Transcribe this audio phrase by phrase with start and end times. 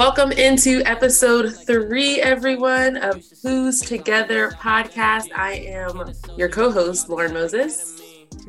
[0.00, 5.28] Welcome into episode three, everyone, of Who's Together podcast.
[5.34, 8.00] I am your co host, Lauren Moses.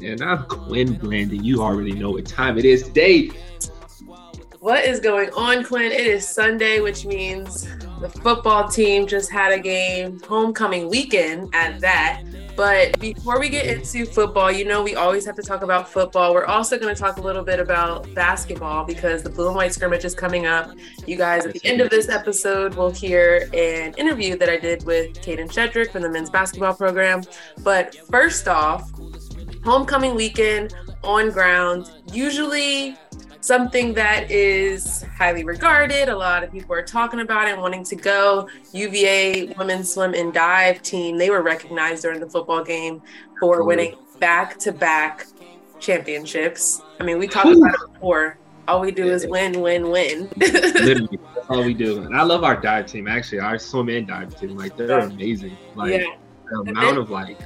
[0.02, 1.43] And I'm Quin Blanding.
[1.43, 3.31] You already know what time it is today.
[4.61, 5.91] What is going on, Quin?
[5.91, 7.68] It is Sunday, which means
[7.99, 12.23] the football team just had a game, homecoming weekend at that.
[12.61, 16.31] But before we get into football, you know, we always have to talk about football.
[16.31, 19.73] We're also going to talk a little bit about basketball because the blue and white
[19.73, 20.70] scrimmage is coming up.
[21.07, 24.84] You guys, at the end of this episode, will hear an interview that I did
[24.85, 27.23] with Kadin Shedrick from the men's basketball program.
[27.63, 28.91] But first off,
[29.63, 31.89] homecoming weekend on ground.
[32.13, 32.95] Usually
[33.41, 36.08] something that is highly regarded.
[36.09, 38.48] A lot of people are talking about it and wanting to go.
[38.72, 43.02] UVA women's swim and dive team, they were recognized during the football game
[43.40, 45.26] for winning back to back
[45.80, 46.82] championships.
[46.99, 48.38] I mean, we talked about it before.
[48.68, 50.30] All we do is win, win, win.
[50.37, 52.04] Literally, that's all we do.
[52.04, 54.55] And I love our dive team, actually, our swim and dive team.
[54.55, 55.58] Like, they're amazing.
[55.76, 56.05] Like, yeah.
[56.46, 57.40] the amount of like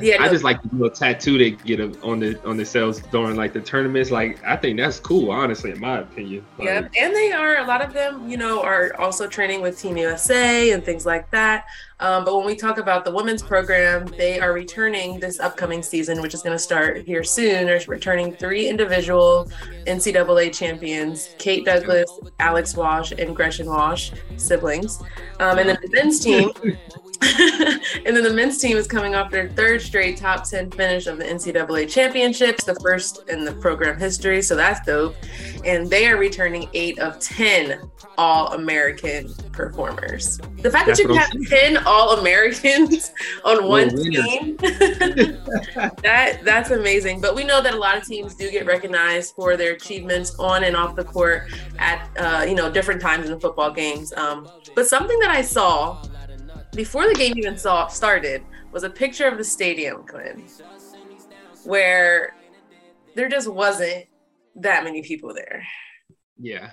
[0.00, 3.36] yeah, I just like the little tattoo they get on the on the cells during
[3.36, 4.10] like the tournaments.
[4.10, 6.44] Like I think that's cool, honestly, in my opinion.
[6.58, 9.78] Like, yeah, and they are a lot of them, you know, are also training with
[9.78, 11.66] Team USA and things like that.
[12.00, 16.20] Um, but when we talk about the women's program, they are returning this upcoming season,
[16.20, 17.66] which is going to start here soon.
[17.66, 19.50] They're returning three individual
[19.86, 25.00] NCAA champions: Kate Douglas, Alex Walsh, and Gretchen Walsh, siblings.
[25.38, 26.50] Um, and then the men's team.
[28.04, 31.18] and then the men's team is coming off their third straight top 10 finish of
[31.18, 34.42] the NCAA championships, the first in the program history.
[34.42, 35.14] So that's dope.
[35.64, 37.80] And they are returning eight of 10
[38.18, 40.38] All American performers.
[40.58, 43.12] The fact that's that you can have 10 All Americans
[43.44, 47.20] on one team, that, that's amazing.
[47.20, 50.64] But we know that a lot of teams do get recognized for their achievements on
[50.64, 54.12] and off the court at, uh, you know, different times in the football games.
[54.14, 56.02] Um, but something that I saw
[56.72, 60.44] before the game even saw started was a picture of the stadium, Quin,
[61.64, 62.34] where
[63.14, 64.06] there just wasn't
[64.56, 65.64] that many people there.
[66.38, 66.70] Yeah.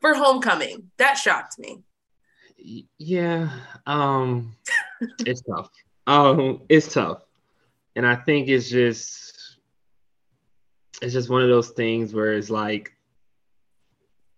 [0.00, 1.82] For homecoming, that shocked me.
[2.98, 3.50] Yeah,
[3.86, 4.56] um,
[5.20, 5.68] it's tough.
[6.06, 7.22] Um, it's tough,
[7.96, 9.58] and I think it's just
[11.00, 12.92] it's just one of those things where it's like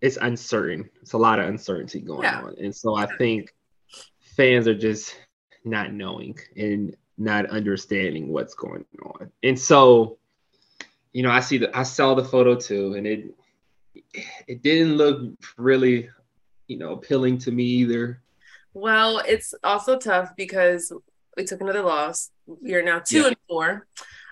[0.01, 0.89] it's uncertain.
[1.03, 2.41] It's a lot of uncertainty going yeah.
[2.41, 3.53] on, and so I think
[4.35, 5.15] fans are just
[5.63, 9.31] not knowing and not understanding what's going on.
[9.43, 10.17] And so,
[11.13, 13.33] you know, I see the I saw the photo too, and it
[14.47, 16.09] it didn't look really,
[16.67, 18.21] you know, appealing to me either.
[18.73, 20.91] Well, it's also tough because
[21.37, 22.31] we took another loss.
[22.45, 23.27] We are now two yeah.
[23.27, 23.87] and four.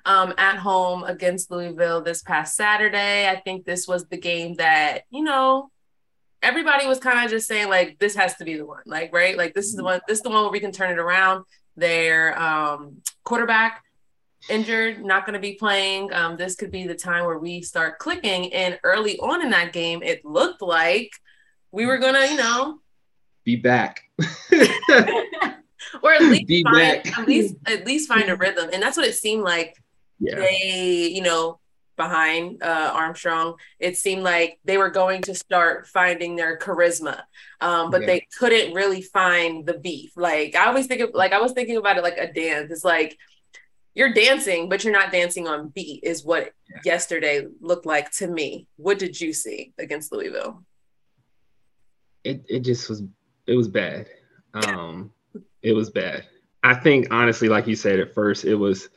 [0.06, 3.30] Um, at home against Louisville this past Saturday.
[3.30, 5.72] I think this was the game that, you know,
[6.44, 9.38] everybody was kind of just saying like this has to be the one like right?
[9.38, 11.46] Like this is the one this is the one where we can turn it around.
[11.76, 13.84] Their um, quarterback
[14.50, 16.14] injured not going to be playing.
[16.14, 18.54] Um, this could be the time where we start clicking.
[18.54, 21.12] And early on in that game it looked like
[21.72, 22.80] we were gonna you know
[23.44, 24.02] be back.
[26.02, 27.18] Or at least be find, back.
[27.18, 28.70] at least at least find a rhythm.
[28.74, 29.76] And that's what it seemed like
[30.20, 30.36] yeah.
[30.36, 31.60] they you know
[31.96, 37.22] behind uh, Armstrong, it seemed like they were going to start finding their charisma,
[37.62, 38.08] um, but yeah.
[38.08, 40.12] they couldn't really find the beef.
[40.16, 42.72] Like I always think of, like I was thinking about it like a dance.
[42.72, 43.18] It's like
[43.94, 46.04] you're dancing, but you're not dancing on beat.
[46.04, 46.82] Is what yeah.
[46.86, 48.68] yesterday looked like to me.
[48.78, 50.64] What did you see against Louisville?
[52.24, 53.04] It it just was
[53.48, 54.08] it was bad.
[54.54, 55.12] Um,
[55.62, 56.26] it was bad.
[56.64, 58.90] I think honestly, like you said at first, it was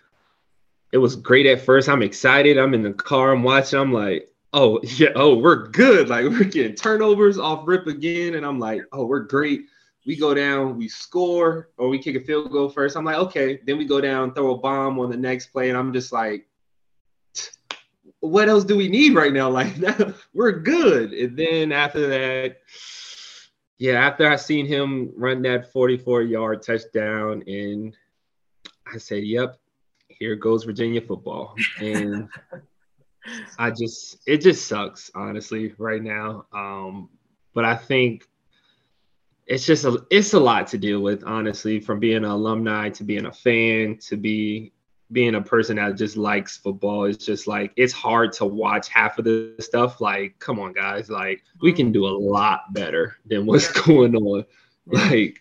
[0.93, 1.89] it was great at first.
[1.89, 2.59] I'm excited.
[2.59, 3.33] I'm in the car.
[3.33, 3.79] I'm watching.
[3.79, 6.09] I'm like, oh yeah, oh we're good.
[6.09, 9.63] Like we're getting turnovers off rip again, and I'm like, oh we're great.
[10.07, 12.97] We go down, we score, or we kick a field goal first.
[12.97, 13.61] I'm like, okay.
[13.67, 16.47] Then we go down, throw a bomb on the next play, and I'm just like,
[18.21, 19.51] what else do we need right now?
[19.57, 19.75] Like
[20.35, 21.13] we're good.
[21.13, 22.59] And then after that,
[23.79, 27.97] yeah, after I seen him run that 44 yard touchdown, and
[28.93, 29.59] I said, yep,
[30.19, 31.55] here goes Virginia football.
[31.81, 32.29] And
[33.59, 36.47] I just it just sucks, honestly, right now.
[36.53, 37.09] Um,
[37.55, 38.29] but I think
[39.47, 43.05] it's just a it's a lot to deal with, honestly, from being an alumni to
[43.05, 44.73] being a fan to be
[45.13, 47.05] being a person that just likes football.
[47.05, 50.01] It's just like it's hard to watch half of the stuff.
[50.01, 54.45] Like, come on, guys, like we can do a lot better than what's going on.
[54.87, 55.41] Like,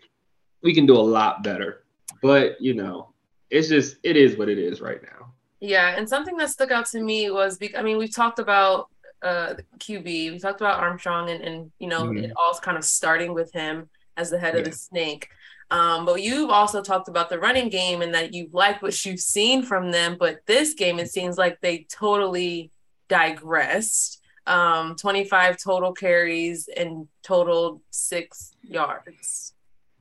[0.61, 1.83] we can do a lot better.
[2.21, 3.14] But you know,
[3.55, 5.31] it's just it is what it is right now.
[5.61, 8.89] Yeah, and something that stuck out to me was, I mean, we've talked about
[9.23, 10.03] uh, QB.
[10.03, 12.25] We talked about Armstrong, and, and you know, mm-hmm.
[12.25, 14.59] it all's kind of starting with him as the head yeah.
[14.59, 15.29] of the snake.
[15.71, 19.19] Um, but you've also talked about the running game and that you like what you've
[19.19, 20.17] seen from them.
[20.19, 22.71] But this game, it seems like they totally
[23.07, 24.21] digressed.
[24.45, 29.53] Um, 25 total carries and total six yards.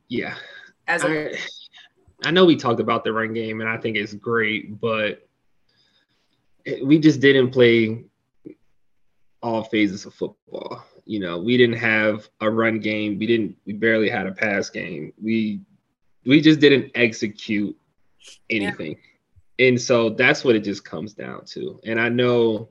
[0.08, 0.34] Yeah.
[0.86, 1.38] As a- I,
[2.24, 5.26] I know we talked about the run game, and I think it's great, but
[6.82, 8.04] we just didn't play
[9.42, 10.84] all phases of football.
[11.04, 13.18] You know, we didn't have a run game.
[13.18, 13.56] We didn't.
[13.66, 15.12] We barely had a pass game.
[15.22, 15.60] We
[16.24, 17.76] we just didn't execute
[18.48, 18.96] anything,
[19.58, 19.66] yeah.
[19.68, 21.78] and so that's what it just comes down to.
[21.84, 22.70] And I know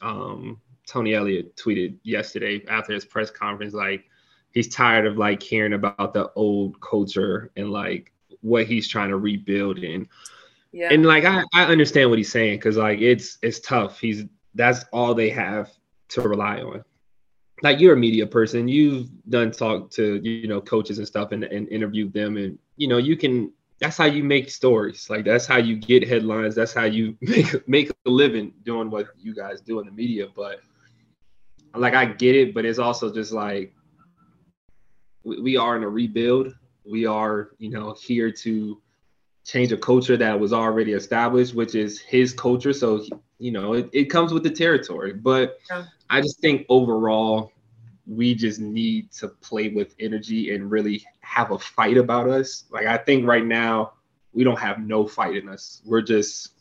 [0.00, 4.04] um, Tony Elliott tweeted yesterday after his press conference, like
[4.52, 8.11] he's tired of like hearing about the old culture and like
[8.42, 10.06] what he's trying to rebuild and
[10.72, 10.92] yeah.
[10.92, 14.00] and like I, I understand what he's saying because like it's it's tough.
[14.00, 14.24] He's
[14.54, 15.70] that's all they have
[16.10, 16.82] to rely on.
[17.62, 21.44] Like you're a media person, you've done talk to you know coaches and stuff and,
[21.44, 23.52] and interviewed them, and you know you can.
[23.80, 25.10] That's how you make stories.
[25.10, 26.54] Like that's how you get headlines.
[26.54, 30.28] That's how you make make a living doing what you guys do in the media.
[30.34, 30.60] But
[31.74, 33.74] like I get it, but it's also just like
[35.24, 36.54] we, we are in a rebuild.
[36.84, 38.80] We are you know here to
[39.44, 42.72] change a culture that was already established, which is his culture.
[42.72, 43.04] So
[43.38, 45.12] you know, it, it comes with the territory.
[45.12, 45.84] But yeah.
[46.08, 47.52] I just think overall,
[48.06, 52.64] we just need to play with energy and really have a fight about us.
[52.70, 53.94] Like I think right now,
[54.32, 55.82] we don't have no fight in us.
[55.84, 56.52] We're just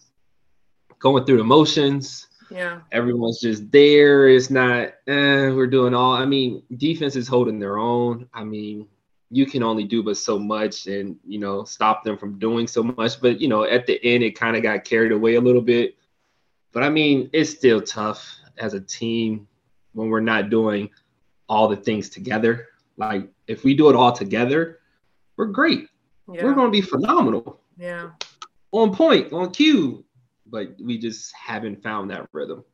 [0.99, 2.27] going through the motions.
[2.49, 2.81] Yeah.
[2.91, 4.27] Everyone's just there.
[4.27, 6.13] It's not, eh, we're doing all.
[6.13, 8.27] I mean, defense is holding their own.
[8.33, 8.87] I mean,
[9.33, 12.83] you can only do but so much and, you know, stop them from doing so
[12.83, 13.21] much.
[13.21, 15.95] But, you know, at the end, it kind of got carried away a little bit.
[16.73, 19.47] But I mean, it's still tough as a team
[19.93, 20.89] when we're not doing
[21.47, 22.67] all the things together.
[22.97, 24.79] Like if we do it all together,
[25.37, 25.87] we're great.
[26.31, 26.43] Yeah.
[26.43, 27.61] We're going to be phenomenal.
[27.77, 28.11] Yeah.
[28.71, 30.03] On point, on cue.
[30.45, 32.65] But we just haven't found that rhythm.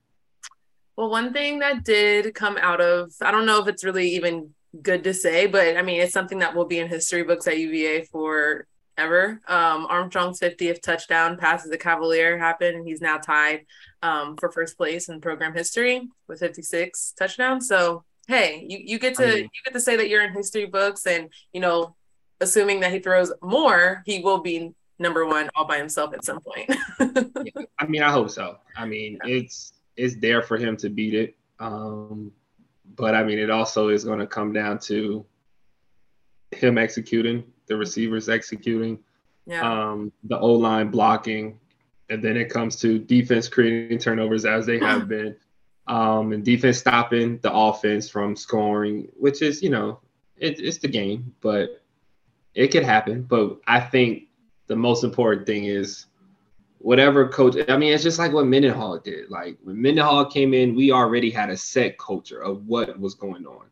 [0.96, 4.56] Well, one thing that did come out of, I don't know if it's really even
[4.82, 7.58] good to say, but I mean, it's something that will be in history books at
[7.58, 9.40] UVA for ever.
[9.48, 12.88] Um, Armstrong's 50th touchdown passes the Cavalier happened.
[12.88, 13.66] He's now tied
[14.02, 17.68] um, for first place in program history with 56 touchdowns.
[17.68, 20.34] So hey, you, you get to I mean, you get to say that you're in
[20.34, 21.96] history books, and you know,
[22.42, 26.40] assuming that he throws more, he will be number one all by himself at some
[26.42, 26.70] point.
[27.80, 28.58] I mean, I hope so.
[28.76, 29.36] I mean, yeah.
[29.36, 31.36] it's it's there for him to beat it.
[31.60, 32.32] Um,
[32.98, 35.26] but I mean, it also is going to come down to
[36.52, 39.00] him executing the receivers executing,
[39.46, 39.62] yeah.
[39.62, 41.60] um, the O line blocking,
[42.10, 45.36] and then it comes to defense creating turnovers as they have been,
[45.88, 50.00] um, and defense stopping the offense from scoring, which is you know
[50.36, 51.82] it, it's the game, but
[52.56, 53.22] it could happen.
[53.22, 54.24] But I think
[54.66, 56.07] the most important thing is
[56.80, 57.56] whatever coach.
[57.68, 59.30] I mean, it's just like what Mendenhall did.
[59.30, 63.46] Like when Mendenhall came in, we already had a set culture of what was going
[63.46, 63.68] on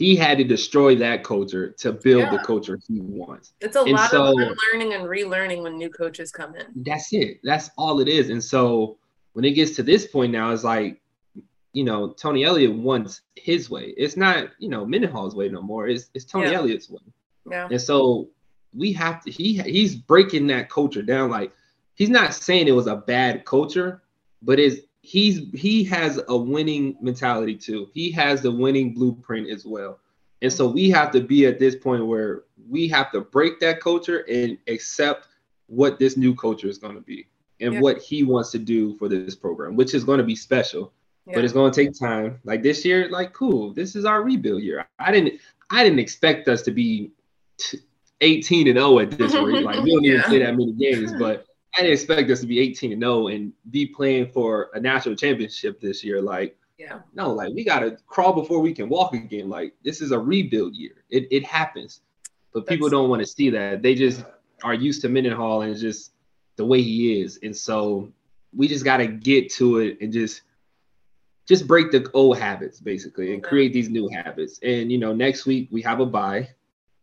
[0.00, 2.30] he had to destroy that culture to build yeah.
[2.30, 3.52] the culture he wants.
[3.60, 6.66] It's a and lot so, of learning and relearning when new coaches come in.
[6.74, 7.40] That's it.
[7.44, 8.30] That's all it is.
[8.30, 8.96] And so
[9.34, 11.02] when it gets to this point now, it's like,
[11.74, 13.92] you know, Tony Elliott wants his way.
[13.96, 15.86] It's not, you know, Mendenhall's way no more.
[15.86, 16.56] It's it's Tony yeah.
[16.56, 17.02] Elliott's way.
[17.50, 17.68] Yeah.
[17.70, 18.28] And so
[18.74, 21.30] we have to he he's breaking that culture down.
[21.30, 21.52] Like
[22.00, 24.02] he's not saying it was a bad culture,
[24.40, 27.90] but it's he's he has a winning mentality too.
[27.92, 30.00] He has the winning blueprint as well.
[30.40, 33.80] And so we have to be at this point where we have to break that
[33.80, 35.26] culture and accept
[35.66, 37.26] what this new culture is going to be
[37.60, 37.80] and yeah.
[37.80, 40.94] what he wants to do for this program, which is going to be special.
[41.26, 41.34] Yeah.
[41.34, 42.40] But it's going to take time.
[42.44, 44.88] Like this year, like cool, this is our rebuild year.
[44.98, 45.38] I didn't
[45.68, 47.10] I didn't expect us to be
[48.22, 49.64] 18 and 0 at this rate.
[49.64, 50.12] Like we don't yeah.
[50.12, 51.44] even play that many games, but
[51.76, 55.14] I didn't expect us to be 18 and 0 and be playing for a national
[55.14, 56.20] championship this year.
[56.20, 59.48] Like, yeah, no, like we gotta crawl before we can walk again.
[59.48, 61.04] Like this is a rebuild year.
[61.10, 62.00] It it happens,
[62.52, 63.82] but people don't want to see that.
[63.82, 64.24] They just
[64.64, 66.12] are used to Mendenhall and just
[66.56, 68.10] the way he is, and so
[68.54, 70.42] we just gotta get to it and just
[71.46, 74.58] just break the old habits basically and create these new habits.
[74.62, 76.48] And you know, next week we have a bye,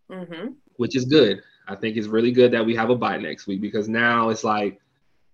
[0.10, 0.54] mm-hmm.
[0.78, 1.44] which is good.
[1.68, 4.44] I think it's really good that we have a bye next week because now it's
[4.44, 4.80] like,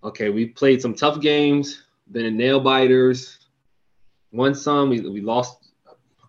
[0.04, 3.38] okay, we played some tough games, been in nail biters,
[4.32, 5.70] won some, we, we lost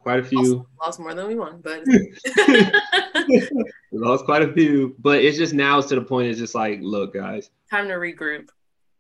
[0.05, 0.57] quite a few.
[0.57, 1.83] Lost, lost more than we won, but
[3.29, 4.95] we lost quite a few.
[4.99, 6.29] But it's just now it's to the point.
[6.29, 8.49] It's just like, look, guys, time to regroup.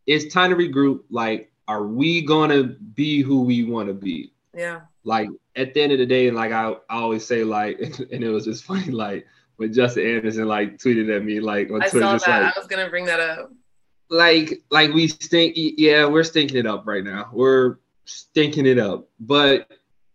[0.06, 1.00] It's time to regroup.
[1.10, 4.32] Like, are we gonna be who we want to be?
[4.56, 4.80] Yeah.
[5.04, 7.78] Like at the end of the day, like I, I always say, like,
[8.12, 11.82] and it was just funny, like when Justin Anderson like tweeted at me, like on
[11.82, 12.42] I Twitter, saw just that.
[12.42, 13.52] like, I was gonna bring that up.
[14.10, 15.54] like, like we stink.
[15.56, 17.30] Yeah, we're stinking it up right now.
[17.32, 19.08] We're stinking it up.
[19.20, 19.68] But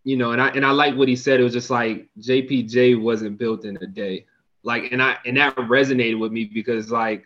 [0.04, 1.40] you know, and I and I like what he said.
[1.40, 4.26] It was just like JPJ wasn't built in a day.
[4.62, 7.24] Like, and I and that resonated with me because like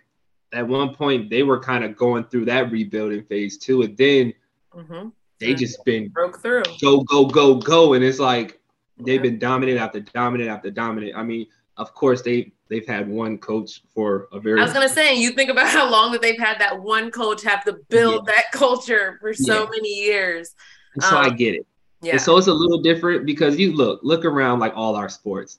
[0.53, 4.33] at one point they were kind of going through that rebuilding phase too, and then
[4.73, 5.09] hmm
[5.41, 6.63] they just been Broke through.
[6.81, 8.61] go go go go, and it's like
[8.99, 11.17] they've been dominant after dominant after dominant.
[11.17, 14.89] I mean, of course they they've had one coach for a very I was gonna
[14.89, 18.27] say, you think about how long that they've had that one coach have to build
[18.27, 19.71] that culture for so Yeah.
[19.71, 20.55] many years.
[21.01, 21.67] so I um, get it.
[22.03, 22.13] Yeah.
[22.13, 25.59] And so it's a little different because you look look around like all our sports.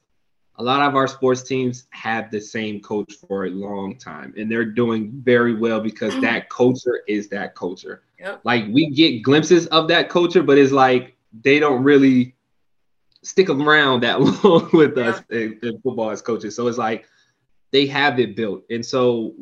[0.57, 4.49] A lot of our sports teams have the same coach for a long time, and
[4.49, 8.03] they're doing very well because that culture is that culture.
[8.19, 8.41] Yep.
[8.45, 12.34] Like we get glimpses of that culture, but it's like they don't really
[13.25, 16.55] stick around that long with us in, in football as coaches.
[16.55, 17.05] So it's like
[17.71, 19.33] they have it built, and so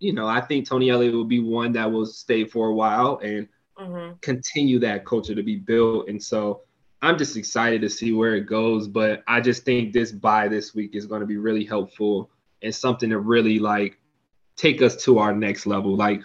[0.00, 3.18] you know I think Tony Elliott will be one that will stay for a while
[3.22, 6.08] and hmm continue that culture to be built.
[6.08, 6.62] And so
[7.02, 8.88] I'm just excited to see where it goes.
[8.88, 12.30] But I just think this bye this week is going to be really helpful
[12.62, 13.98] and something to really like
[14.56, 15.96] take us to our next level.
[15.96, 16.22] Like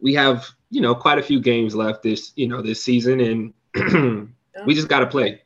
[0.00, 4.32] we have, you know, quite a few games left this, you know, this season, and
[4.66, 5.42] we just got to play.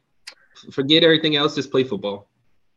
[0.70, 2.28] Forget everything else, just play football.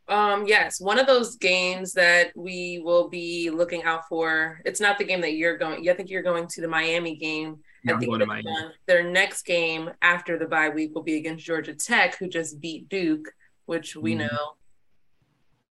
[0.08, 4.60] Um, yes, one of those games that we will be looking out for.
[4.64, 5.88] It's not the game that you're going.
[5.88, 7.58] I think you're going to the Miami game.
[7.88, 8.50] I'm at the going to Miami.
[8.86, 12.88] Their next game after the bye week will be against Georgia Tech, who just beat
[12.88, 13.28] Duke,
[13.66, 14.18] which we Mhm.
[14.30, 14.56] know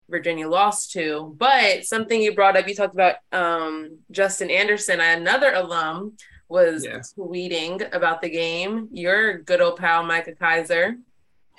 [0.08, 1.34] Virginia lost to.
[1.38, 6.16] But something you brought up, you talked about um, Justin Anderson, another alum,
[6.48, 6.98] was Yeah.
[7.16, 8.88] tweeting about the game.
[8.92, 10.96] Your good old pal Micah Kiser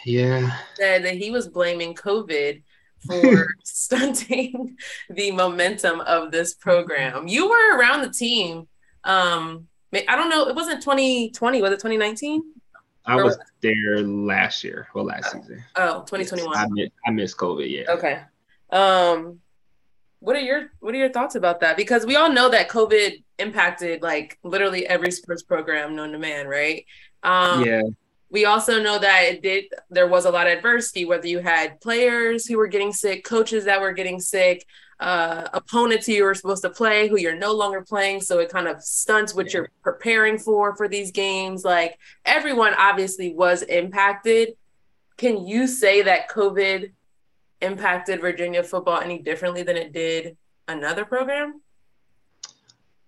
[0.06, 0.58] Yeah.
[0.76, 2.62] said that he was blaming COVID
[3.06, 4.78] for stunting
[5.10, 7.28] the momentum of this program.
[7.28, 8.68] You were around the team.
[9.04, 10.48] Um, I don't know.
[10.48, 11.62] It wasn't 2020.
[11.62, 12.44] Was it 2019?
[13.06, 15.64] I was there last year, well, last season.
[15.76, 16.56] Oh, 2021.
[16.56, 17.92] I missed, I missed COVID, yeah.
[17.92, 18.22] Okay.
[18.70, 19.40] Um,
[20.20, 21.78] what are your what are your thoughts about that?
[21.78, 26.48] Because we all know that COVID impacted like literally every sports program known to man,
[26.48, 26.86] right?
[27.24, 27.82] Um, yeah.
[28.32, 31.80] We also know that it did there was a lot of adversity whether you had
[31.82, 34.66] players who were getting sick coaches that were getting sick
[35.02, 38.22] uh opponents who you were supposed to play who you're no longer playing.
[38.22, 39.52] So it kind of stunts what Yeah.
[39.62, 41.66] you're preparing for for these games.
[41.66, 44.56] Like everyone obviously was impacted.
[45.18, 46.92] Can you say that covid
[47.62, 51.62] impacted virginia football any differently than it did another program?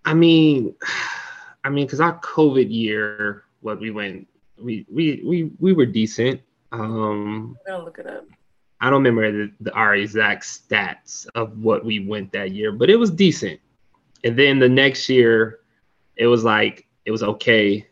[0.04, 0.74] I mean,
[1.64, 6.40] I mean, because our COVID year, what we went, we we we we were decent.
[6.72, 8.24] Um, i'm gonna look it up
[8.80, 12.90] I don't remember the, the our exact stats of what we went that year, but
[12.90, 13.58] it was decent.
[14.24, 15.60] And then the next year,
[16.16, 17.86] it was like it was okay.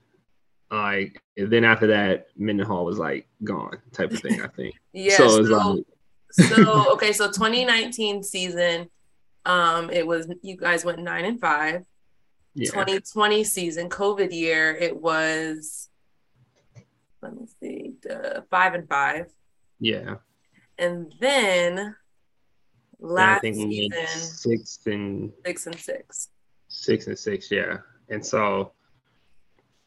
[0.70, 4.42] Like and then after that, Mendenhall was like gone, type of thing.
[4.42, 4.74] I think.
[4.92, 5.84] yeah so so- like,
[6.32, 8.90] so okay, so 2019 season,
[9.46, 11.86] um, it was you guys went nine and five.
[12.54, 15.88] yeah, 2020 season, COVID year, it was
[17.22, 19.26] let me see, the five and five,
[19.78, 20.16] yeah.
[20.78, 21.94] and then
[22.98, 26.28] last think season six and six and six.
[26.68, 27.78] six and six, yeah.
[28.08, 28.72] And so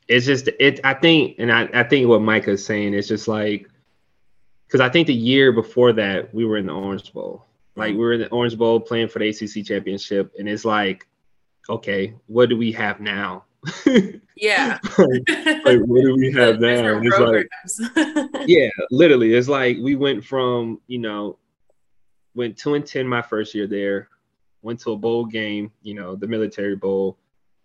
[0.08, 0.80] it's just it.
[0.84, 3.70] I think, and I, I think what Micah's saying is just like
[4.68, 7.80] because I think the year before that we were in the Orange Bowl, mm-hmm.
[7.80, 11.08] like we were in the Orange Bowl playing for the ACC championship, and it's like,
[11.70, 13.46] okay, what do we have now?
[14.36, 14.80] Yeah.
[14.98, 17.02] like, what do we have now?
[17.02, 21.38] It's like, yeah, literally, it's like we went from you know,
[22.34, 24.10] went two and ten my first year there,
[24.62, 27.18] went to a bowl game, you know, the Military Bowl.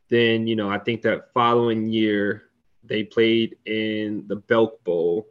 [0.09, 2.45] Then you know, I think that following year
[2.85, 5.29] they played in the Belk Bowl,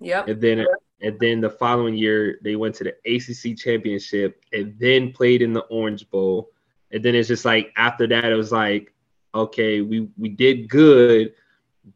[0.00, 0.28] yep.
[0.28, 0.66] and then
[1.00, 5.52] and then the following year they went to the ACC championship, and then played in
[5.52, 6.50] the Orange Bowl.
[6.92, 8.92] And then it's just like after that, it was like,
[9.34, 11.34] okay, we we did good.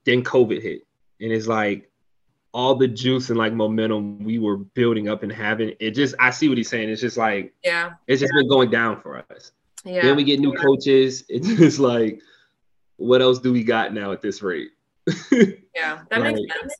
[0.04, 0.86] Then COVID hit,
[1.20, 1.90] and it's like
[2.54, 5.74] all the juice and like momentum we were building up and having.
[5.80, 6.88] It just I see what he's saying.
[6.88, 7.94] It's just like Yeah.
[8.06, 9.52] it's just been going down for us.
[9.84, 10.02] Yeah.
[10.02, 11.24] Then we get new coaches.
[11.28, 12.20] It's just like,
[12.96, 14.70] what else do we got now at this rate?
[15.32, 16.02] yeah.
[16.10, 16.74] That makes sense.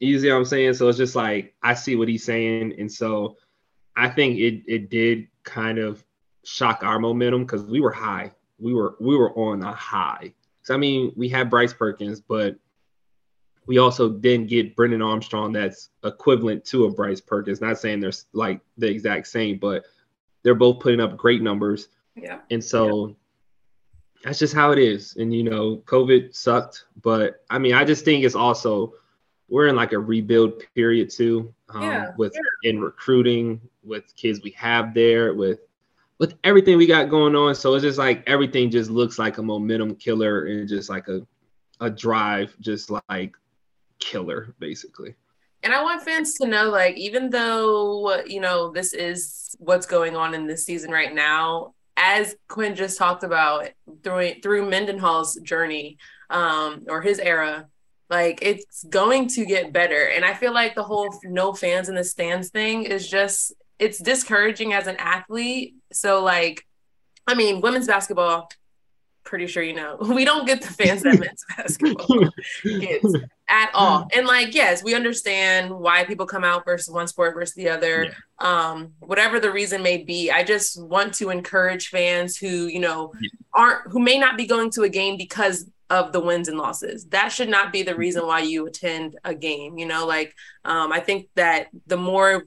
[0.00, 0.74] You see what I'm saying?
[0.74, 3.36] So it's just like I see what he's saying, and so
[3.94, 6.04] I think it it did kind of
[6.44, 8.32] shock our momentum because we were high.
[8.62, 10.32] We were we were on a high.
[10.62, 12.56] So I mean, we had Bryce Perkins, but
[13.66, 17.60] we also then get Brennan Armstrong that's equivalent to a Bryce Perkins.
[17.60, 19.84] Not saying they're like the exact same, but
[20.42, 21.88] they're both putting up great numbers.
[22.16, 22.40] Yeah.
[22.50, 23.14] And so yeah.
[24.24, 25.16] that's just how it is.
[25.16, 28.94] And you know, COVID sucked, but I mean, I just think it's also
[29.48, 32.12] we're in like a rebuild period too, um, yeah.
[32.16, 32.70] with yeah.
[32.70, 35.60] in recruiting, with kids we have there, with
[36.22, 37.52] with everything we got going on.
[37.52, 41.26] So it's just like everything just looks like a momentum killer and just like a
[41.80, 43.34] a drive, just like
[43.98, 45.16] killer, basically.
[45.64, 50.14] And I want fans to know, like, even though you know this is what's going
[50.14, 53.70] on in this season right now, as Quin just talked about
[54.04, 55.98] through through Mendenhall's journey,
[56.30, 57.66] um, or his era,
[58.10, 60.04] like it's going to get better.
[60.04, 63.98] And I feel like the whole no fans in the stands thing is just it's
[63.98, 65.74] discouraging as an athlete.
[65.92, 66.64] So like,
[67.26, 68.48] I mean, women's basketball,
[69.24, 72.30] pretty sure you know, we don't get the fans that men's basketball
[72.62, 73.14] gets
[73.48, 74.06] at all.
[74.14, 78.04] And like, yes, we understand why people come out versus one sport versus the other.
[78.04, 78.12] Yeah.
[78.38, 80.30] Um, whatever the reason may be.
[80.30, 83.28] I just want to encourage fans who, you know, yeah.
[83.52, 87.04] aren't who may not be going to a game because of the wins and losses.
[87.06, 89.76] That should not be the reason why you attend a game.
[89.76, 90.34] You know, like
[90.64, 92.44] um, I think that the more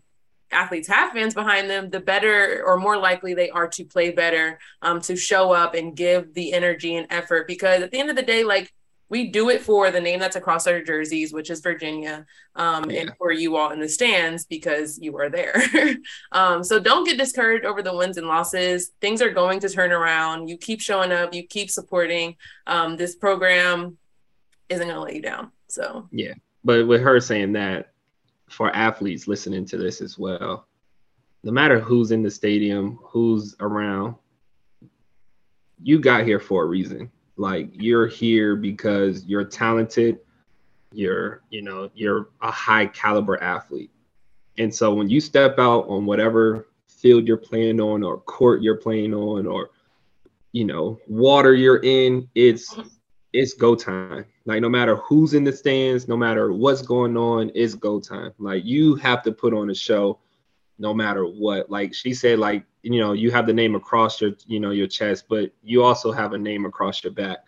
[0.56, 4.60] athletes have fans behind them, the better or more likely they are to play better,
[4.82, 7.48] um, to show up and give the energy and effort.
[7.48, 8.74] Because at the end of the day, like
[9.10, 13.02] we do it for the name that's across our jerseys, which is Virginia, um, yeah.
[13.02, 15.62] and for you all in the stands because you are there.
[16.32, 18.92] um, so don't get discouraged over the wins and losses.
[19.02, 20.48] Things are going to turn around.
[20.48, 22.36] You keep showing up, you keep supporting.
[22.66, 23.98] Um, this program
[24.70, 25.52] isn't going to let you down.
[25.68, 26.34] So, yeah.
[26.64, 27.92] But with her saying that,
[28.56, 30.68] for athletes listening to this as well.
[31.44, 34.16] No matter who's in the stadium, who's around,
[35.84, 37.12] you got here for a reason.
[37.38, 40.20] Like you're here because you're talented,
[40.94, 43.92] you're, you know, you're a high caliber athlete.
[44.58, 48.78] And so when you step out on whatever field you're playing on or court you're
[48.78, 49.72] playing on or
[50.56, 52.74] you know, water you're in, it's
[53.34, 54.26] it's go time.
[54.46, 58.32] Like no matter who's in the stands, no matter what's going on, it's go time.
[58.38, 60.20] Like you have to put on a show
[60.78, 61.70] no matter what.
[61.70, 64.88] Like she said, like, you know, you have the name across your, you know, your
[64.88, 67.40] chest, but you also have a name across your back.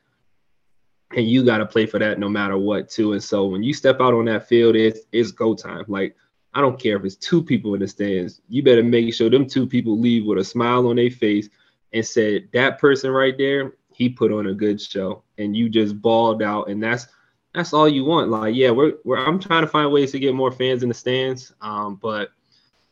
[1.15, 3.13] And you got to play for that no matter what, too.
[3.13, 5.85] And so when you step out on that field, it's it's go time.
[5.87, 6.15] Like
[6.53, 8.41] I don't care if it's two people in the stands.
[8.49, 11.49] You better make sure them two people leave with a smile on their face
[11.93, 15.99] and said, that person right there, he put on a good show and you just
[15.99, 17.07] balled out and that's
[17.55, 18.29] that's all you want.
[18.29, 20.95] Like yeah we're, we're i'm trying to find ways to get more fans in the
[20.95, 22.29] stands um, but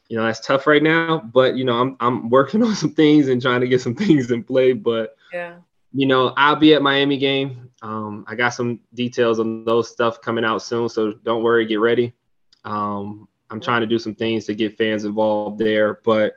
[0.10, 3.28] you know that's tough right now but you know i'm i'm working on some things
[3.28, 5.58] and trying to get some things in play but yeah.
[5.94, 7.70] you know i'll be at miami game.
[7.84, 11.80] Um, i got some details on those stuff coming out soon so don't worry get
[11.80, 12.13] ready.
[12.63, 16.34] Um, i'm trying to do some things to get fans involved there but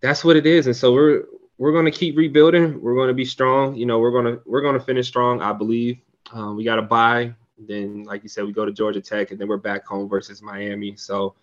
[0.00, 1.26] that's what it is and so we're
[1.58, 2.80] we're going to keep rebuilding.
[2.80, 3.76] We're going to be strong.
[3.76, 5.40] You know, we're going to we're going to finish strong.
[5.40, 5.98] I believe.
[6.32, 7.34] Um, we got to bye.
[7.58, 10.42] Then, like you said, we go to Georgia Tech, and then we're back home versus
[10.42, 10.96] Miami.
[10.96, 11.34] So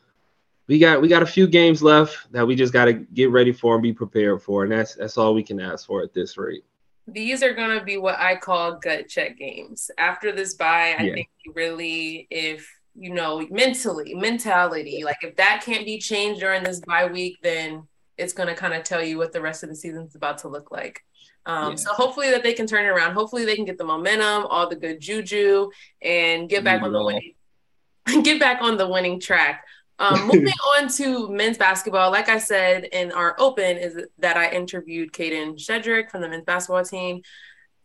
[0.67, 3.52] we got we got a few games left that we just got to get ready
[3.52, 6.38] for and be prepared for, and that's that's all we can ask for at this
[6.38, 6.63] rate.
[7.08, 9.89] These are going to be what I call gut check games.
[9.97, 11.13] After this bye, I yeah.
[11.13, 16.82] think really, if you know, mentally, mentality, like if that can't be changed during this
[16.82, 17.88] bye week, then
[18.21, 20.39] it's going to kind of tell you what the rest of the season is about
[20.39, 21.03] to look like.
[21.45, 21.75] Um, yeah.
[21.75, 23.13] So hopefully that they can turn it around.
[23.13, 25.69] Hopefully they can get the momentum, all the good juju,
[26.01, 27.34] and get back on the winning,
[28.23, 29.65] get back on the winning track.
[29.97, 34.51] Um, moving on to men's basketball, like I said in our open, is that I
[34.51, 37.21] interviewed Kadin Shedrick from the men's basketball team.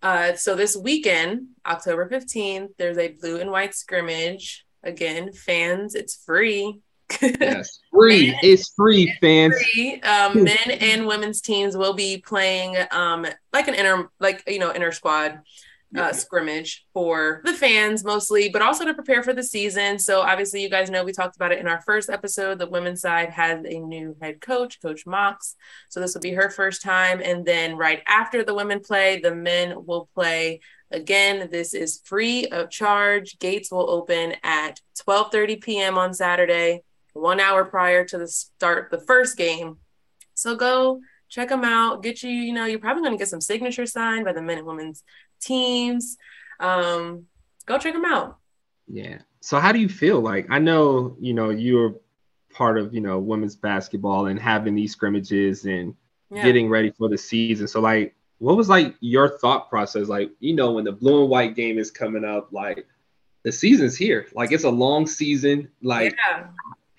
[0.02, 4.64] Uh, so this weekend, October 15th, there's a blue and white scrimmage.
[4.82, 6.80] Again, fans, it's free
[7.22, 8.28] yes, free.
[8.28, 9.54] men, it's free, fans.
[9.72, 10.00] Free.
[10.00, 14.70] Um, men and women's teams will be playing um, like an inter, like you know,
[14.70, 15.40] inter squad
[15.96, 19.98] uh, scrimmage for the fans mostly, but also to prepare for the season.
[19.98, 22.58] So obviously, you guys know we talked about it in our first episode.
[22.58, 25.54] The women's side has a new head coach, Coach Mox.
[25.88, 29.34] So this will be her first time, and then right after the women play, the
[29.34, 33.38] men will play Again, this is free of charge.
[33.40, 35.98] Gates will open at 12:30 p.m.
[35.98, 36.82] on Saturday
[37.16, 39.78] one hour prior to the start the first game.
[40.34, 42.02] So go check them out.
[42.02, 44.58] Get you, you know, you're probably going to get some signatures signed by the men
[44.58, 45.02] and women's
[45.40, 46.16] teams.
[46.60, 47.24] Um,
[47.66, 48.38] go check them out.
[48.86, 49.18] Yeah.
[49.40, 50.20] So how do you feel?
[50.20, 51.96] Like I know, you know, you're
[52.52, 55.94] part of, you know, women's basketball and having these scrimmages and
[56.30, 56.42] yeah.
[56.42, 57.68] getting ready for the season.
[57.68, 60.08] So like what was like your thought process?
[60.08, 62.86] Like, you know, when the blue and white game is coming up, like
[63.44, 64.26] the season's here.
[64.34, 65.68] Like it's a long season.
[65.82, 66.48] Like yeah.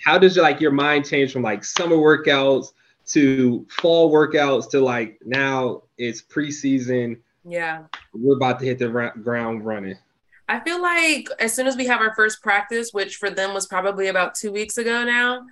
[0.03, 2.73] How does your like your mind change from like summer workouts
[3.07, 7.17] to fall workouts to like now it's preseason.
[7.45, 7.83] Yeah.
[8.13, 9.95] We're about to hit the ra- ground running.
[10.49, 13.65] I feel like as soon as we have our first practice, which for them was
[13.65, 15.45] probably about two weeks ago now,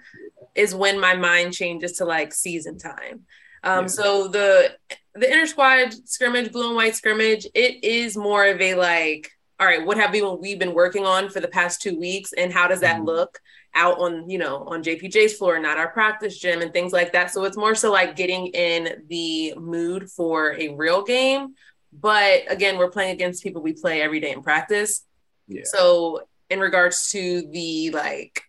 [0.53, 3.25] is when my mind changes to like season time.
[3.63, 3.87] Um, yeah.
[3.87, 4.75] So the
[5.15, 9.65] the inner squad scrimmage, blue and white scrimmage, it is more of a like, all
[9.65, 12.67] right, what have we we been working on for the past two weeks, and how
[12.67, 13.05] does that mm-hmm.
[13.05, 13.39] look
[13.75, 17.31] out on you know on JPJ's floor, not our practice gym, and things like that.
[17.31, 21.55] So it's more so like getting in the mood for a real game
[21.99, 25.05] but again, we're playing against people we play every day in practice.
[25.47, 25.61] Yeah.
[25.65, 28.43] So in regards to the like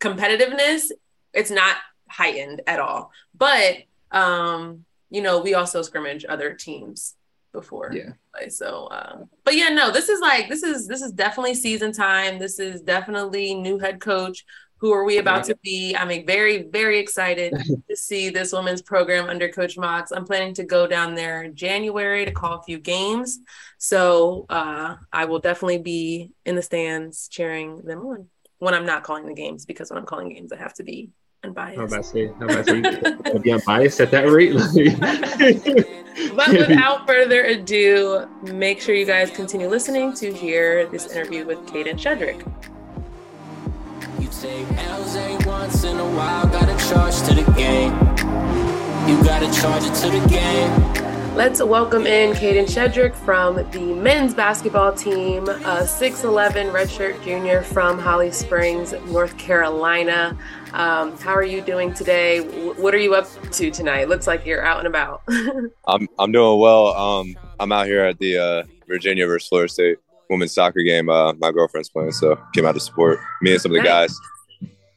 [0.00, 0.90] competitiveness,
[1.34, 1.76] it's not
[2.08, 3.12] heightened at all.
[3.34, 3.78] But
[4.10, 7.14] um, you know, we also scrimmage other teams
[7.52, 7.92] before.
[7.92, 8.12] Yeah.
[8.48, 12.38] So uh, but yeah, no, this is like this is this is definitely season time.
[12.38, 14.44] This is definitely new head coach
[14.80, 15.94] who are we about to be?
[15.96, 17.52] I'm very, very excited
[17.90, 20.12] to see this women's program under Coach Mox.
[20.12, 23.40] I'm planning to go down there in January to call a few games.
[23.78, 28.28] So uh, I will definitely be in the stands cheering them on
[28.60, 31.10] when I'm not calling the games because when I'm calling games, I have to be
[31.44, 31.78] unbiased.
[31.78, 34.52] How about to say, how about to say, be unbiased at that rate?
[36.36, 41.58] but without further ado, make sure you guys continue listening to hear this interview with
[41.66, 42.40] Kadin Shedrick.
[44.20, 47.92] You take L's once in a while, gotta charge to the game.
[49.08, 51.08] You gotta charge it to the game.
[51.38, 57.96] Let's welcome in Kadin Shedrick from the men's basketball team, a 6'11 redshirt junior from
[57.96, 60.36] Holly Springs, North Carolina.
[60.72, 62.40] Um, how are you doing today?
[62.40, 64.08] What are you up to tonight?
[64.08, 65.22] Looks like you're out and about.
[65.86, 66.88] I'm I'm doing well.
[66.88, 71.08] Um, I'm out here at the uh, Virginia versus Florida State women's soccer game.
[71.08, 74.18] Uh, my girlfriend's playing, so came out to support me and some of the guys.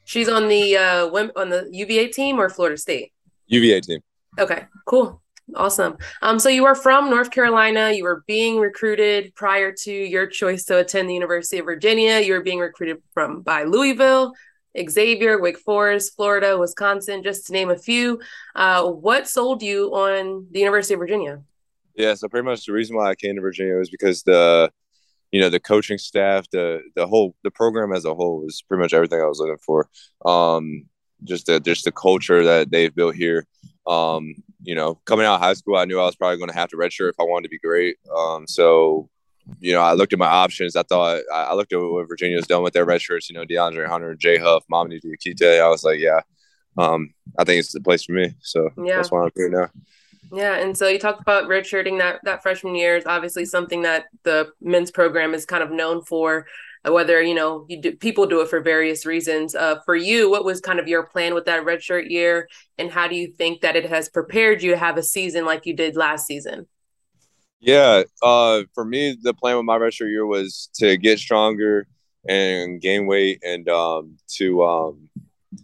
[0.04, 3.14] She's on the uh, women on the UVA team or Florida State.
[3.48, 4.02] UVA team.
[4.40, 5.22] Okay, cool,
[5.56, 5.98] awesome.
[6.22, 7.92] Um, so you are from North Carolina.
[7.92, 12.20] You were being recruited prior to your choice to attend the University of Virginia.
[12.20, 14.34] You were being recruited from by Louisville,
[14.90, 18.20] Xavier, Wake Forest, Florida, Wisconsin, just to name a few.
[18.56, 21.42] Uh, what sold you on the University of Virginia?
[21.96, 24.72] Yeah, so pretty much the reason why I came to Virginia was because the
[25.32, 28.82] you know the coaching staff the the whole the program as a whole was pretty
[28.82, 29.90] much everything i was looking for
[30.26, 30.84] um
[31.24, 33.46] just the just the culture that they've built here
[33.88, 36.56] um you know coming out of high school i knew i was probably going to
[36.56, 39.10] have to redshirt if i wanted to be great um so
[39.60, 42.64] you know i looked at my options i thought i, looked at what virginia's done
[42.64, 46.22] with their redshirts you know deandre hunter jay huff mamadi diakite i was like yeah
[46.78, 48.96] um i think it's the place for me so yeah.
[48.96, 49.70] that's why i'm here now
[50.34, 54.06] yeah, and so you talked about redshirting that that freshman year is obviously something that
[54.24, 56.48] the men's program is kind of known for.
[56.88, 59.54] Uh, whether you know you do, people do it for various reasons.
[59.54, 63.08] Uh, for you, what was kind of your plan with that redshirt year, and how
[63.08, 65.96] do you think that it has prepared you to have a season like you did
[65.96, 66.66] last season?
[67.62, 71.88] Yeah, uh, for me, the plan with my redshirt year was to get stronger
[72.28, 75.10] and gain weight, and um, to um,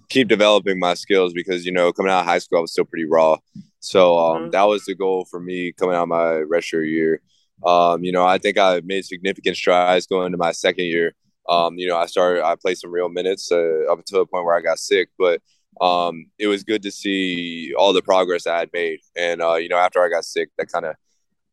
[0.10, 2.86] keep developing my skills because you know coming out of high school I was still
[2.86, 3.38] pretty raw.
[3.80, 4.50] So um, mm-hmm.
[4.52, 7.22] that was the goal for me coming out of my redshirt year.
[7.66, 11.16] Um, you know, I think I made significant strides going into my second year.
[11.50, 14.46] Um, you know, I started, I played some real minutes uh, up until the point
[14.46, 15.42] where I got sick, but
[15.80, 19.00] um, it was good to see all the progress I had made.
[19.16, 20.96] And, uh, you know, after I got sick, that kind of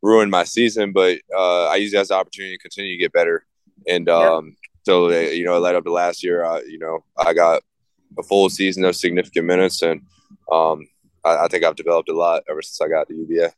[0.04, 3.12] ruined my season, but uh, I used it as an opportunity to continue to get
[3.12, 3.46] better.
[3.88, 7.04] And um, so, uh, you know, it led up to last year, uh, you know,
[7.16, 7.62] I got
[8.18, 10.02] a full season of significant minutes and
[10.52, 10.86] um,
[11.24, 13.50] I, I, think I've developed a lot ever since I got to UVA.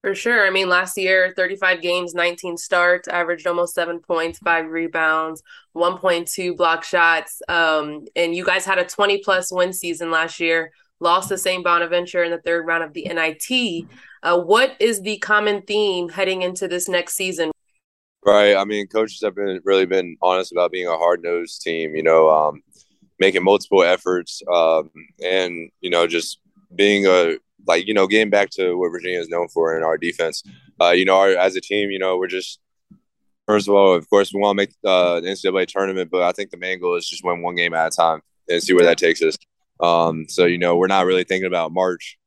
[0.00, 0.46] For sure.
[0.46, 5.42] I mean, last year, 35 games, 19 starts, averaged almost seven points, five rebounds,
[5.76, 7.40] 1.2 block shots.
[7.48, 10.72] Um, and you guys had a 20 plus win season last year,
[11.04, 11.62] lost to St.
[11.62, 13.86] Bonaventure in the third round of the NIT.
[14.24, 17.52] Uh, what is the common theme heading into this next season?
[18.26, 18.56] Right.
[18.56, 22.02] I mean, coaches have been really been honest about being a hard nosed team, you
[22.02, 22.62] know, um,
[23.20, 24.90] making multiple efforts um,
[25.22, 26.40] and, you know, just
[26.74, 27.36] being a
[27.66, 30.42] like you know getting back to what Virginia is known for in our defense.
[30.80, 32.60] Uh, you know, our, as a team, you know, we're just
[33.46, 36.32] first of all, of course, we want to make uh, the NCAA tournament, but I
[36.32, 38.84] think the main goal is just win one game at a time and see where
[38.84, 39.36] that takes us.
[39.84, 42.18] Um, so you know, we're not really thinking about March.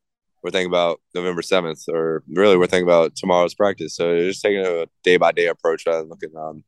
[0.43, 3.95] We're thinking about November seventh, or really, we're thinking about tomorrow's practice.
[3.95, 6.63] So you're just taking a day by day approach rather than looking um,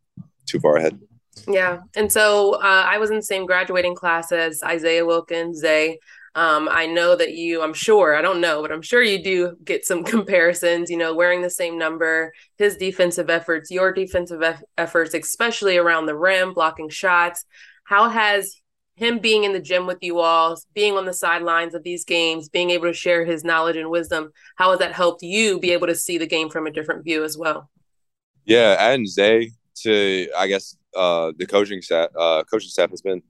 [0.45, 0.99] too far ahead.
[1.47, 1.79] Yeah.
[1.95, 5.99] And so uh, I was in the same graduating class as Isaiah Wilkins, Zay.
[6.35, 9.55] Um, I know that you, I'm sure, I don't know, but I'm sure you do
[9.63, 14.63] get some comparisons, you know, wearing the same number, his defensive efforts, your defensive eff-
[14.77, 17.45] efforts, especially around the rim, blocking shots.
[17.83, 18.61] How has
[18.99, 22.49] him being in the gym with you all, being on the sidelines of these games,
[22.49, 25.87] being able to share his knowledge and wisdom, how has that helped you be able
[25.87, 27.69] to see the game from a different view as well?
[28.45, 29.51] Yeah, adding Zay
[29.83, 33.21] to I guess uh, the coaching staff, uh, coaching staff has been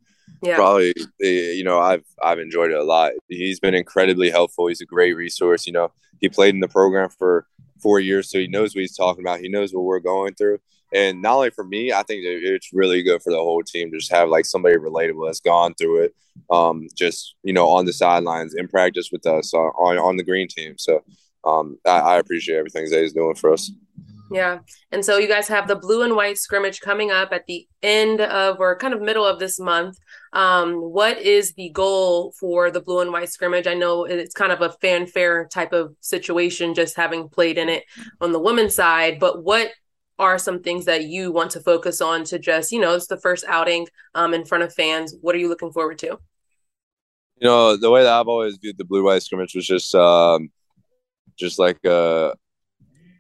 [0.42, 0.56] yeah.
[0.56, 3.12] probably you know I've I've enjoyed it a lot.
[3.28, 4.68] He's been incredibly helpful.
[4.68, 5.68] He's a great resource.
[5.68, 7.46] You know, he played in the program for
[7.82, 9.40] four years, so he knows what he's talking about.
[9.40, 10.60] He knows what we're going through.
[10.94, 13.98] And not only for me, I think it's really good for the whole team to
[13.98, 16.16] just have like somebody relatable that's gone through it,
[16.50, 20.48] um, just you know, on the sidelines in practice with us on on the green
[20.48, 20.76] team.
[20.78, 21.04] So
[21.44, 23.72] um, I, I appreciate everything Zay's doing for us.
[24.32, 24.60] Yeah.
[24.92, 28.22] And so you guys have the blue and white scrimmage coming up at the end
[28.22, 29.98] of or kind of middle of this month.
[30.34, 33.66] Um, what is the goal for the blue and white scrimmage?
[33.66, 37.86] I know it's kind of a fanfare type of situation, just having played in it
[38.22, 39.72] on the women's side, but what
[40.20, 43.20] are some things that you want to focus on to just, you know, it's the
[43.20, 45.16] first outing um, in front of fans.
[45.22, 46.20] What are you looking forward to?
[47.38, 50.50] You know, the way that I've always viewed the blue white scrimmage was just, um,
[51.38, 52.34] just like, uh,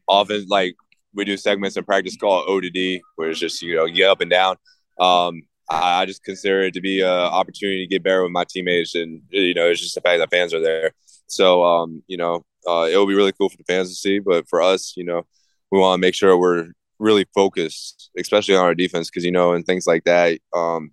[0.09, 0.75] often like
[1.13, 4.09] we do segments in practice called O to D, where it's just you know get
[4.09, 4.55] up and down.
[4.99, 8.43] Um, I, I just consider it to be an opportunity to get better with my
[8.49, 10.91] teammates, and you know it's just the fact that fans are there.
[11.27, 14.19] So um, you know uh, it will be really cool for the fans to see,
[14.19, 15.25] but for us, you know,
[15.71, 16.67] we want to make sure we're
[16.99, 20.39] really focused, especially on our defense, because you know and things like that.
[20.53, 20.91] Um,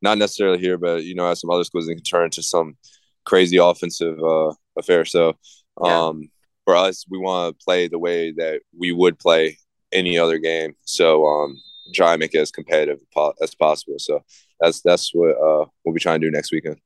[0.00, 2.76] not necessarily here, but you know, at some other schools, it can turn into some
[3.24, 5.04] crazy offensive uh, affair.
[5.04, 5.36] So.
[5.80, 6.28] Um,
[6.64, 9.58] for us, we want to play the way that we would play
[9.92, 10.74] any other game.
[10.84, 11.60] So um,
[11.94, 12.98] try and make it as competitive
[13.42, 13.96] as possible.
[13.98, 14.22] So
[14.60, 16.78] that's that's what uh, we'll be trying to do next weekend.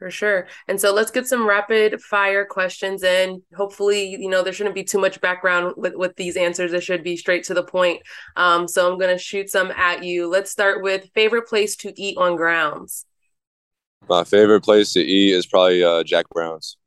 [0.00, 0.46] For sure.
[0.66, 3.42] And so let's get some rapid fire questions in.
[3.54, 6.72] Hopefully, you know, there shouldn't be too much background with, with these answers.
[6.72, 8.00] It should be straight to the point.
[8.34, 10.26] Um, so I'm going to shoot some at you.
[10.26, 13.04] Let's start with favorite place to eat on grounds.
[14.08, 16.78] My favorite place to eat is probably uh, Jack Brown's.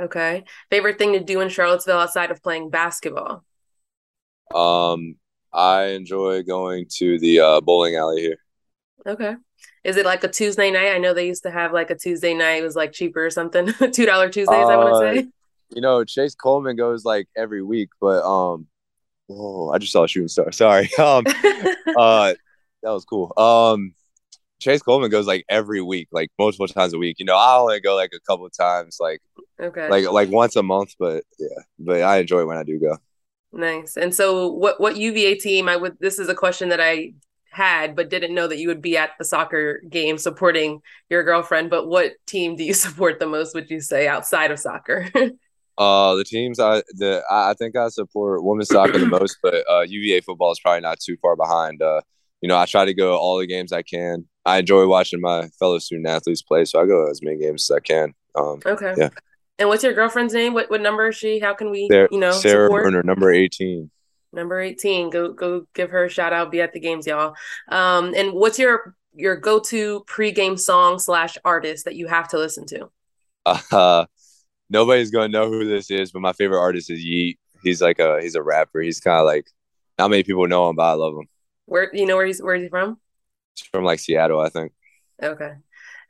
[0.00, 0.42] Okay.
[0.70, 3.44] Favorite thing to do in Charlottesville outside of playing basketball?
[4.52, 5.14] Um,
[5.52, 8.38] I enjoy going to the uh, bowling alley here.
[9.06, 9.36] Okay.
[9.84, 10.92] Is it like a Tuesday night?
[10.92, 12.60] I know they used to have like a Tuesday night.
[12.60, 13.72] It was like cheaper or something.
[13.92, 15.28] Two dollar Tuesdays, uh, I want to say.
[15.70, 18.66] You know, Chase Coleman goes like every week, but um,
[19.30, 20.52] oh, I just saw a shooting star.
[20.52, 20.90] Sorry.
[20.98, 21.24] Um,
[21.96, 22.34] uh,
[22.82, 23.32] that was cool.
[23.36, 23.94] Um,
[24.60, 27.16] Chase Coleman goes like every week, like multiple times a week.
[27.18, 29.20] You know, I only go like a couple of times, like
[29.58, 30.94] okay, like like once a month.
[30.98, 32.98] But yeah, but I enjoy when I do go.
[33.52, 33.96] Nice.
[33.96, 35.68] And so, what what UVA team?
[35.68, 35.96] I would.
[35.98, 37.14] This is a question that I
[37.50, 41.70] had, but didn't know that you would be at the soccer game supporting your girlfriend.
[41.70, 43.54] But what team do you support the most?
[43.54, 45.08] Would you say outside of soccer?
[45.78, 49.82] uh, the teams I the I think I support women's soccer the most, but uh,
[49.82, 51.82] UVA football is probably not too far behind.
[51.82, 52.00] Uh,
[52.40, 54.26] you know, I try to go all the games I can.
[54.46, 57.76] I enjoy watching my fellow student athletes play, so I go as many games as
[57.76, 58.14] I can.
[58.34, 58.94] Um, okay.
[58.96, 59.10] Yeah.
[59.58, 60.54] And what's your girlfriend's name?
[60.54, 61.38] What what number is she?
[61.38, 62.84] How can we, Sarah, you know, Sarah support?
[62.84, 63.90] Burner, number eighteen.
[64.32, 65.10] Number eighteen.
[65.10, 66.50] Go go give her a shout out.
[66.50, 67.34] Be at the games, y'all.
[67.68, 72.38] Um, and what's your your go to pregame song slash artist that you have to
[72.38, 72.90] listen to?
[73.72, 74.04] Uh,
[74.68, 77.38] nobody's gonna know who this is, but my favorite artist is Yeat.
[77.62, 78.80] He's like a he's a rapper.
[78.80, 79.46] He's kind of like
[79.98, 81.28] not many people know him, but I love him.
[81.66, 82.98] Where you know where he's where he's from?
[83.56, 84.72] He's from like Seattle, I think.
[85.22, 85.52] Okay.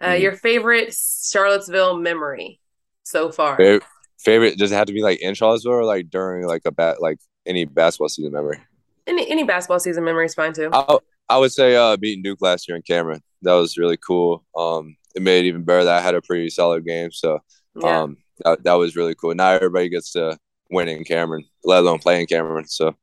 [0.01, 0.23] Uh, mm-hmm.
[0.23, 2.61] Your favorite Charlottesville memory
[3.03, 3.57] so far?
[3.57, 3.83] Favorite,
[4.19, 7.03] favorite does it have to be like in Charlottesville or like during like a bat
[7.03, 8.61] like any basketball season memory?
[9.07, 10.71] Any any basketball season memory is fine too.
[10.73, 10.99] I,
[11.29, 13.23] I would say uh beating Duke last year in Cameron.
[13.43, 14.45] That was really cool.
[14.57, 17.11] Um, it made it even better that I had a pretty solid game.
[17.11, 17.41] So
[17.75, 18.03] yeah.
[18.03, 19.35] um, that, that was really cool.
[19.35, 20.39] Not everybody gets to
[20.71, 22.67] win in Cameron, let alone play in Cameron.
[22.67, 22.95] So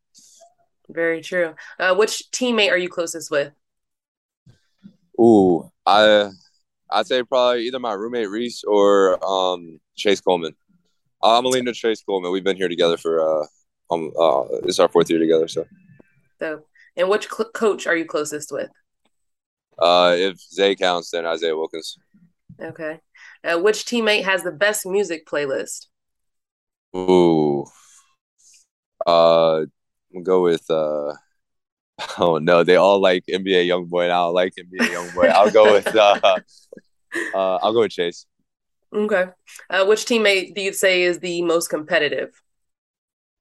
[0.89, 1.56] very true.
[1.80, 3.52] Uh, which teammate are you closest with?
[5.19, 6.30] Ooh, I
[6.89, 10.56] I'd say probably either my roommate Reese or um, Chase Coleman.
[11.21, 12.32] I'm lean to Chase Coleman.
[12.32, 13.47] We've been here together for uh,
[13.89, 15.47] um, uh, it's our fourth year together.
[15.47, 15.65] So.
[16.39, 16.63] So,
[16.95, 18.69] and which cl- coach are you closest with?
[19.80, 21.97] Uh, if Zay counts, then Isaiah Wilkins.
[22.62, 23.00] Okay.
[23.43, 25.88] Uh, which teammate has the best music playlist?
[26.95, 27.65] Ooh.
[29.06, 29.65] Uh,
[30.12, 31.13] We'll go with uh
[32.19, 35.30] oh no, they all like NBA YoungBoy and I don't like NBA YoungBoy.
[35.30, 36.19] I'll go with uh,
[37.34, 38.26] uh I'll go with Chase.
[38.93, 39.26] Okay.
[39.69, 42.30] Uh, which teammate do you say is the most competitive?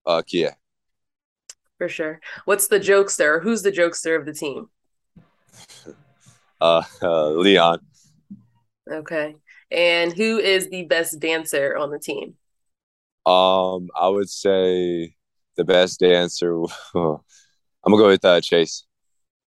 [0.07, 0.53] Uh Kihei.
[1.79, 2.21] For sure.
[2.45, 3.43] What's the jokester?
[3.43, 4.71] Who's the jokester of the team?
[6.61, 7.81] Uh, uh Leon.
[8.91, 9.37] Okay.
[9.71, 12.35] And who is the best dancer on the team?
[13.27, 15.17] Um, I would say
[15.57, 16.55] the best dancer.
[16.95, 17.19] I'm
[17.85, 18.87] gonna go with uh, Chase.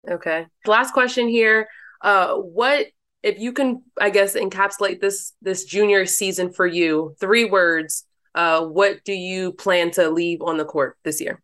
[0.08, 0.46] Okay.
[0.66, 1.68] Last question here.
[2.00, 2.86] Uh, what
[3.22, 7.14] if you can, I guess, encapsulate this this junior season for you?
[7.20, 8.04] Three words.
[8.38, 11.42] Uh, what do you plan to leave on the court this year?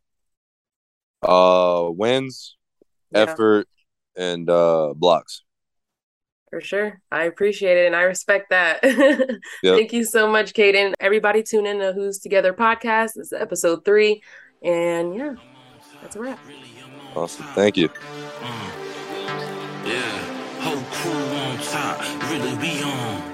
[1.20, 2.56] Uh, wins,
[3.10, 3.22] yeah.
[3.22, 3.66] effort,
[4.14, 5.42] and uh, blocks.
[6.50, 7.00] For sure.
[7.10, 8.78] I appreciate it and I respect that.
[9.64, 9.76] yep.
[9.76, 10.94] Thank you so much, Kadin.
[11.00, 13.14] Everybody tune in to Who's Together podcast.
[13.14, 14.22] This is episode three.
[14.62, 15.34] And yeah,
[16.00, 16.38] that's a wrap.
[17.16, 17.44] Awesome.
[17.56, 17.88] Thank you.
[19.84, 22.30] yeah, whole crew on top.
[22.30, 23.33] Really, we on top.